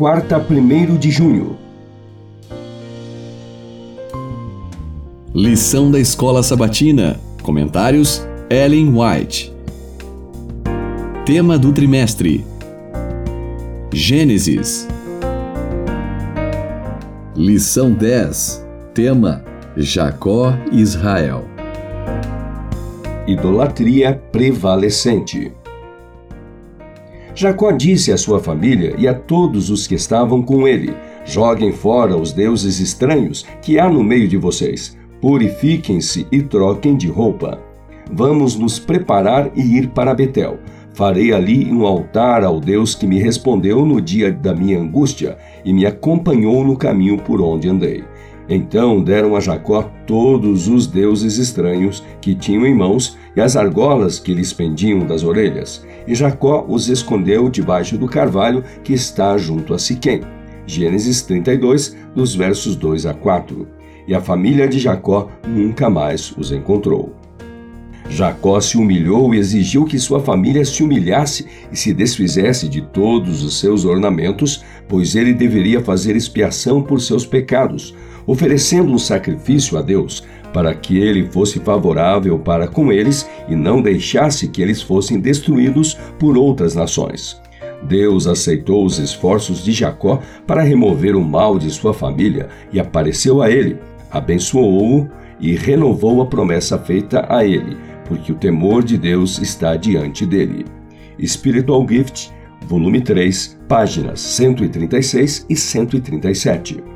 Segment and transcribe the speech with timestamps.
[0.00, 1.58] quarta a 1 de junho.
[5.34, 7.20] Lição da Escola Sabatina.
[7.42, 9.54] Comentários: Ellen White.
[11.26, 12.46] Tema do trimestre:
[13.92, 14.88] Gênesis.
[17.36, 18.66] Lição 10.
[18.94, 19.44] Tema:
[19.76, 21.44] Jacó e Israel.
[23.26, 25.59] Idolatria prevalecente.
[27.40, 30.94] Jacó disse à sua família e a todos os que estavam com ele:
[31.24, 34.94] Joguem fora os deuses estranhos que há no meio de vocês.
[35.22, 37.58] Purifiquem-se e troquem de roupa.
[38.12, 40.58] Vamos nos preparar e ir para Betel.
[40.92, 45.72] Farei ali um altar ao Deus que me respondeu no dia da minha angústia e
[45.72, 48.04] me acompanhou no caminho por onde andei.
[48.52, 54.18] Então deram a Jacó todos os deuses estranhos que tinham em mãos e as argolas
[54.18, 55.86] que lhes pendiam das orelhas.
[56.04, 60.22] E Jacó os escondeu debaixo do carvalho que está junto a Siquém.
[60.66, 63.68] Gênesis 32, dos versos 2 a 4.
[64.08, 67.14] E a família de Jacó nunca mais os encontrou.
[68.08, 73.44] Jacó se humilhou e exigiu que sua família se humilhasse e se desfizesse de todos
[73.44, 77.94] os seus ornamentos, pois ele deveria fazer expiação por seus pecados,
[78.30, 83.80] oferecendo um sacrifício a Deus, para que ele fosse favorável para com eles e não
[83.80, 87.40] deixasse que eles fossem destruídos por outras nações.
[87.82, 93.40] Deus aceitou os esforços de Jacó para remover o mal de sua família e apareceu
[93.40, 93.78] a ele,
[94.10, 95.08] abençoou-o
[95.40, 97.76] e renovou a promessa feita a ele
[98.10, 100.66] porque o temor de Deus está diante dele.
[101.24, 102.32] Spiritual Gift,
[102.66, 106.89] volume 3, páginas 136 e 137.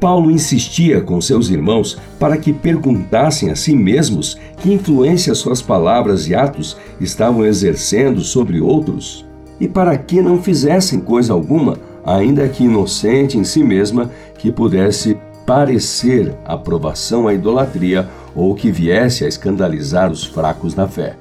[0.00, 6.28] Paulo insistia com seus irmãos para que perguntassem a si mesmos que influência suas palavras
[6.28, 9.26] e atos estavam exercendo sobre outros
[9.60, 15.18] e para que não fizessem coisa alguma, ainda que inocente em si mesma, que pudesse
[15.44, 21.16] parecer aprovação à idolatria ou que viesse a escandalizar os fracos na fé.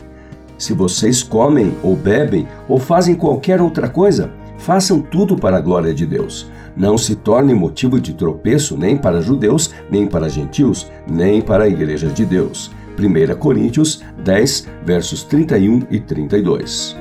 [0.58, 5.94] Se vocês comem ou bebem ou fazem qualquer outra coisa, façam tudo para a glória
[5.94, 6.48] de Deus.
[6.78, 11.68] Não se torne motivo de tropeço nem para judeus, nem para gentios, nem para a
[11.68, 12.70] igreja de Deus.
[13.00, 16.96] 1 Coríntios 10, versos 31 e 32.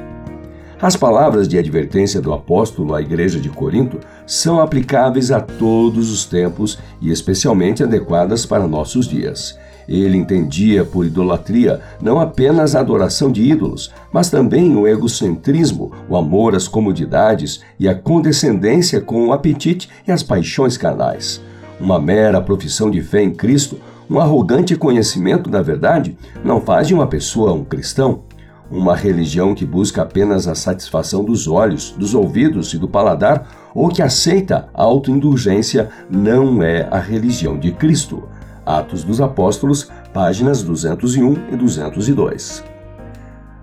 [0.81, 6.25] As palavras de advertência do apóstolo à igreja de Corinto são aplicáveis a todos os
[6.25, 9.59] tempos e especialmente adequadas para nossos dias.
[9.89, 16.17] Ele entendia por idolatria não apenas a adoração de ídolos, mas também o egocentrismo, o
[16.17, 21.41] amor às comodidades e a condescendência com o apetite e as paixões carnais.
[21.81, 26.95] Uma mera profissão de fé em Cristo, um arrogante conhecimento da verdade, não faz de
[26.95, 28.23] uma pessoa um cristão.
[28.69, 33.89] Uma religião que busca apenas a satisfação dos olhos, dos ouvidos e do paladar, ou
[33.89, 38.25] que aceita a autoindulgência, não é a religião de Cristo.
[38.66, 42.65] Atos dos Apóstolos, páginas 201 e 202.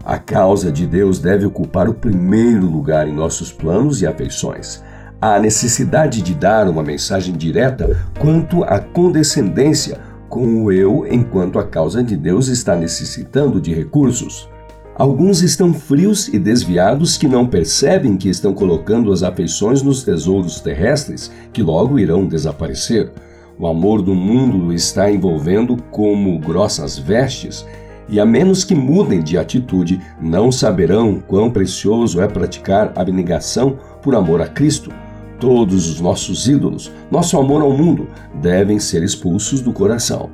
[0.06, 4.82] A causa de Deus deve ocupar o primeiro lugar em nossos planos e afeições.
[5.22, 10.00] Há necessidade de dar uma mensagem direta quanto à condescendência
[10.30, 14.50] com o eu, enquanto a causa de Deus está necessitando de recursos.
[14.96, 20.60] Alguns estão frios e desviados que não percebem que estão colocando as afeições nos tesouros
[20.60, 23.12] terrestres que logo irão desaparecer.
[23.60, 27.66] O amor do mundo está envolvendo como grossas vestes,
[28.10, 34.16] e a menos que mudem de atitude, não saberão quão precioso é praticar abnegação por
[34.16, 34.92] amor a Cristo.
[35.40, 38.08] Todos os nossos ídolos, nosso amor ao mundo,
[38.42, 40.30] devem ser expulsos do coração.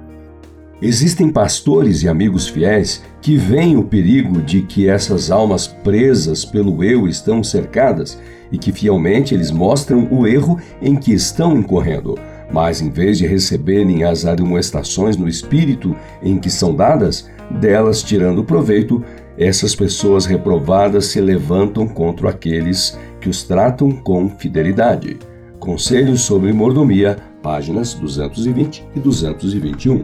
[0.82, 6.82] Existem pastores e amigos fiéis que veem o perigo de que essas almas presas pelo
[6.86, 8.18] eu estão cercadas
[8.50, 12.18] e que fielmente eles mostram o erro em que estão incorrendo.
[12.52, 18.44] Mas em vez de receberem as admoestações no espírito em que são dadas, delas tirando
[18.44, 19.04] proveito,
[19.38, 25.18] essas pessoas reprovadas se levantam contra aqueles que os tratam com fidelidade.
[25.60, 30.04] Conselhos sobre mordomia, páginas 220 e 221.